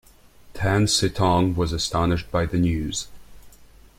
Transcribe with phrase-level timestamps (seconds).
[0.55, 3.05] Tan Sitong was astonished by the news.